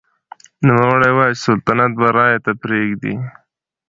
نوموړي 0.65 1.11
وايي 1.13 1.33
چې 1.37 1.41
سلطنت 1.45 1.91
به 1.99 2.07
رایې 2.17 2.39
ته 2.45 2.51
پرېږدي. 2.61 3.15